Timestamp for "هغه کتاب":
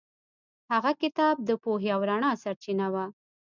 0.71-1.35